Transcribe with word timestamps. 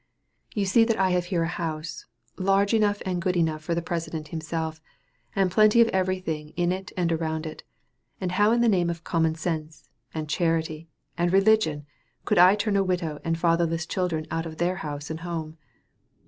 You 0.55 0.65
see 0.65 0.83
that 0.85 0.97
I 0.97 1.11
have 1.11 1.25
here 1.25 1.43
a 1.43 1.47
house, 1.47 2.07
large 2.35 2.73
enough 2.73 3.03
and 3.05 3.21
good 3.21 3.37
enough 3.37 3.61
for 3.61 3.75
the 3.75 3.83
president 3.83 4.29
himself, 4.29 4.81
and 5.35 5.51
plenty 5.51 5.79
of 5.79 5.89
every 5.89 6.19
thing 6.19 6.53
in 6.55 6.71
it 6.71 6.91
and 6.97 7.11
around 7.11 7.45
it; 7.45 7.61
and 8.19 8.31
how 8.31 8.51
in 8.51 8.61
the 8.61 8.67
name 8.67 8.89
of 8.89 9.03
common 9.03 9.35
sense 9.35 9.89
and 10.11 10.27
charity, 10.27 10.89
and 11.19 11.31
religion, 11.31 11.85
could 12.25 12.39
I 12.39 12.55
turn 12.55 12.77
a 12.77 12.83
widow 12.83 13.19
and 13.23 13.37
fatherless 13.37 13.85
children 13.85 14.25
out 14.31 14.47
of 14.47 14.57
their 14.57 14.77
house 14.77 15.11
and 15.11 15.19
home! 15.19 15.59